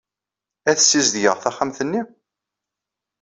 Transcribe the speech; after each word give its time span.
Ad 0.69 0.77
ssizedgeɣ 0.79 1.35
taxxamt-nni? 1.39 2.01